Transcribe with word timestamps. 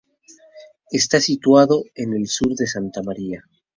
Está 0.89 1.19
situado 1.19 1.83
en 1.93 2.15
el 2.15 2.25
sur 2.25 2.55
de 2.55 2.65
Santa 2.65 3.03
Maria. 3.03 3.47